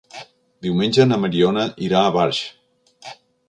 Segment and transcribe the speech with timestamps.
[0.67, 2.43] Diumenge na Mariona irà a Barx.